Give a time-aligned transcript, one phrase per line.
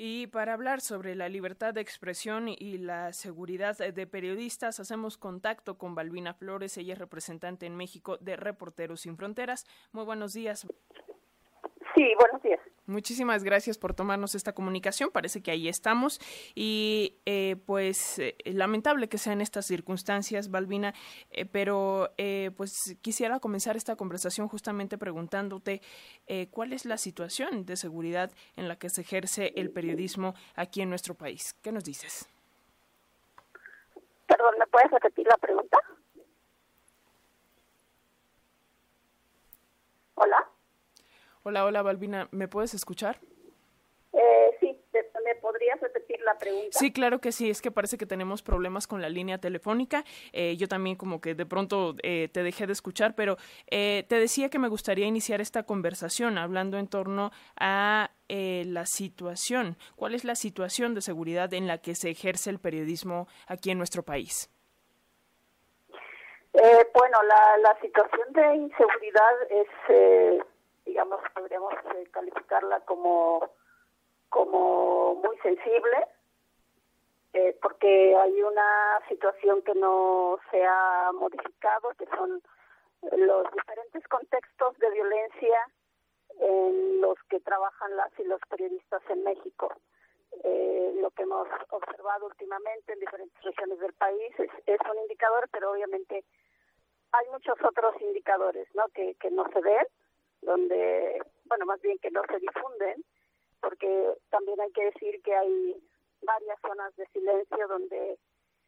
[0.00, 5.76] Y para hablar sobre la libertad de expresión y la seguridad de periodistas, hacemos contacto
[5.76, 9.66] con Balbina Flores, ella es representante en México de Reporteros Sin Fronteras.
[9.90, 10.68] Muy buenos días.
[11.98, 12.60] Sí, buenos días.
[12.86, 15.10] Muchísimas gracias por tomarnos esta comunicación.
[15.10, 16.20] Parece que ahí estamos.
[16.54, 20.94] Y eh, pues eh, lamentable que sean estas circunstancias, Balbina,
[21.32, 22.10] eh, pero
[22.56, 25.82] pues quisiera comenzar esta conversación justamente preguntándote
[26.52, 30.90] cuál es la situación de seguridad en la que se ejerce el periodismo aquí en
[30.90, 31.54] nuestro país.
[31.62, 32.28] ¿Qué nos dices?
[34.28, 35.78] Perdón, ¿me puedes repetir la pregunta?
[40.14, 40.48] Hola.
[41.42, 43.18] Hola, hola, Balbina, ¿me puedes escuchar?
[44.12, 44.80] Eh, sí,
[45.24, 46.70] ¿me podrías repetir la pregunta?
[46.72, 50.04] Sí, claro que sí, es que parece que tenemos problemas con la línea telefónica.
[50.32, 53.36] Eh, yo también como que de pronto eh, te dejé de escuchar, pero
[53.68, 59.76] te decía que me gustaría iniciar esta conversación hablando en torno a la situación.
[59.96, 63.78] ¿Cuál es la situación de seguridad en la que se ejerce el periodismo aquí en
[63.78, 64.50] nuestro país?
[66.52, 70.44] bueno, la, la situación de inseguridad es
[70.98, 73.52] digamos, podríamos eh, calificarla como,
[74.30, 76.08] como muy sensible,
[77.34, 82.42] eh, porque hay una situación que no se ha modificado, que son
[83.16, 85.70] los diferentes contextos de violencia
[86.40, 89.72] en los que trabajan las y los periodistas en México.
[90.42, 95.48] Eh, lo que hemos observado últimamente en diferentes regiones del país es, es, un indicador,
[95.52, 96.24] pero obviamente
[97.12, 98.88] hay muchos otros indicadores ¿no?
[98.88, 99.86] que, que no se ven
[100.42, 103.04] donde, bueno, más bien que no se difunden,
[103.60, 105.82] porque también hay que decir que hay
[106.22, 108.18] varias zonas de silencio donde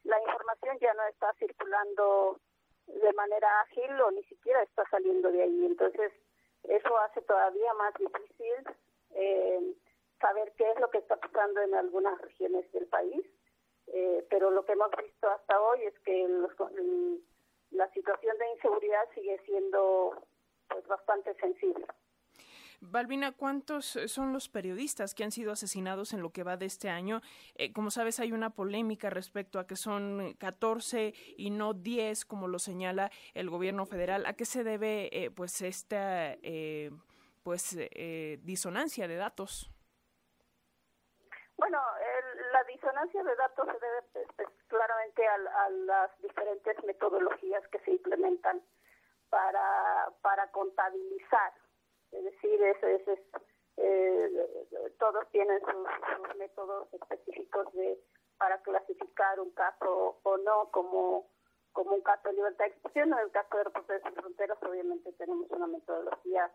[0.04, 2.40] la información ya no está circulando
[2.86, 5.66] de manera ágil o ni siquiera está saliendo de ahí.
[5.66, 6.12] Entonces,
[6.64, 8.54] eso hace todavía más difícil
[9.14, 9.74] eh,
[10.20, 13.24] saber qué es lo que está pasando en algunas regiones del país.
[13.92, 16.28] Eh, pero lo que hemos visto hasta hoy es que
[17.72, 20.22] la situación de inseguridad sigue siendo
[21.10, 21.86] bastante sensible.
[22.82, 26.88] Balbina, ¿cuántos son los periodistas que han sido asesinados en lo que va de este
[26.88, 27.20] año?
[27.56, 32.48] Eh, como sabes, hay una polémica respecto a que son 14 y no 10, como
[32.48, 34.24] lo señala el gobierno federal.
[34.24, 36.90] ¿A qué se debe eh, pues esta eh,
[37.42, 37.76] pues
[38.42, 39.70] disonancia de datos?
[41.58, 41.78] Bueno,
[42.52, 47.90] la disonancia de datos se debe pues, pues, claramente a las diferentes metodologías que se
[47.90, 48.62] implementan
[49.30, 51.52] para, para contabilizar.
[52.12, 53.18] Es decir, es, es,
[53.76, 57.98] eh, todos tienen sus, métodos específicos de
[58.38, 61.26] para clasificar un caso o no como
[61.72, 63.12] como un caso de libertad de expresión.
[63.12, 66.50] En el caso de Reporteros Sin Fronteras, obviamente tenemos una metodología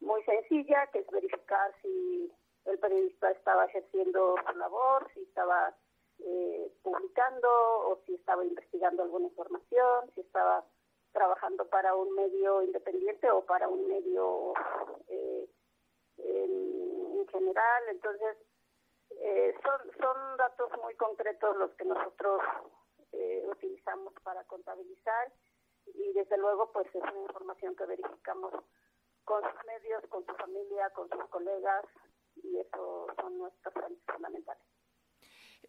[0.00, 2.32] muy sencilla, que es verificar si
[2.64, 5.74] el periodista estaba ejerciendo su labor, si estaba
[6.20, 10.64] eh, publicando o si estaba investigando alguna información, si estaba
[11.12, 14.52] trabajando para un medio independiente o para un medio
[15.08, 15.48] eh,
[16.18, 17.82] en, general.
[17.90, 18.36] Entonces,
[19.10, 22.40] eh, son, son datos muy concretos los que nosotros
[23.12, 25.32] eh, utilizamos para contabilizar
[25.86, 28.52] y desde luego pues es una información que verificamos
[29.24, 31.84] con sus medios, con su familia, con sus colegas
[32.36, 34.17] y eso son nuestras fuentes.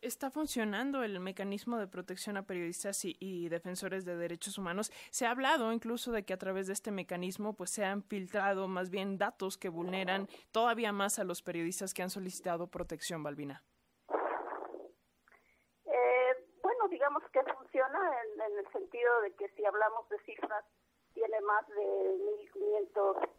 [0.02, 4.92] ¿Está funcionando el mecanismo de protección a periodistas y, defensores de derechos humanos?
[5.12, 8.70] Se ha hablado incluso de que a través de este mecanismo pues se han filtrado
[8.70, 13.62] más bien datos que vulneran todavía más a los periodistas que han solicitado protección, Balbina.
[15.86, 20.64] Eh, bueno, digamos que funciona en, en, el sentido de que si hablamos de cifras,
[21.14, 22.16] tiene más de
[22.96, 23.30] 1.500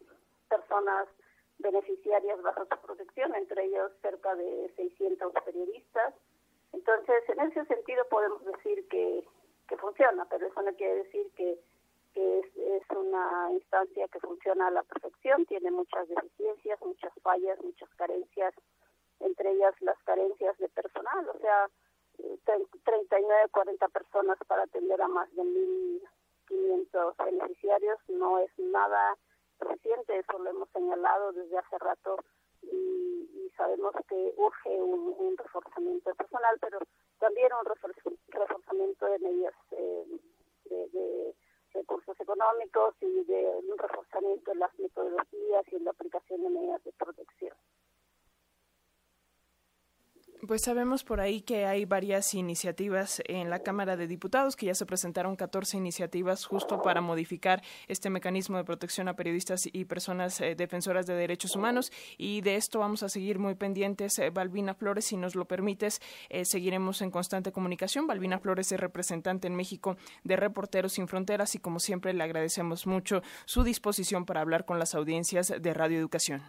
[0.47, 1.09] personas
[1.57, 6.15] beneficiarias bajo su protección, entre ellos cerca de 600 periodistas
[6.73, 9.25] entonces, en ese sentido podemos decir que,
[9.69, 11.59] que funciona, pero eso no quiere decir que,
[12.15, 18.55] es, una instancia que funciona a la perfección, tiene muchas deficiencias, muchas fallas, muchas carencias,
[19.21, 21.69] entre ellas las carencias de personal, o sea,
[22.85, 29.17] 39, 40 personas para atender a más de 1.500 beneficiarios no es nada
[29.61, 32.17] reciente, eso lo hemos señalado desde hace rato
[32.63, 36.79] y, sabemos que urge un, reforzamiento personal, pero
[37.19, 40.05] también un reforzamiento de medidas eh,
[40.65, 41.35] de,
[41.73, 46.83] recursos económicos y de un reforzamiento en las metodologías y en la aplicación de medidas
[46.85, 47.57] de protección.
[50.47, 54.75] Pues sabemos por ahí que hay varias iniciativas en la Cámara de Diputados, que ya
[54.75, 60.41] se presentaron 14 iniciativas justo para modificar este mecanismo de protección a periodistas y personas
[60.41, 61.93] eh, defensoras de derechos humanos.
[62.17, 64.19] Y de esto vamos a seguir muy pendientes.
[64.19, 66.01] Eh, Balbina Flores, si nos lo permites,
[66.31, 68.07] eh, seguiremos en constante comunicación.
[68.07, 72.87] Balbina Flores es representante en México de Reporteros Sin Fronteras y como siempre le agradecemos
[72.87, 76.43] mucho su disposición para hablar con las audiencias de Radio Educación.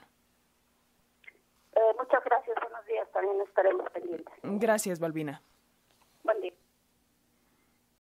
[1.98, 2.52] muchas gracias
[4.44, 5.42] Gracias, Balbina.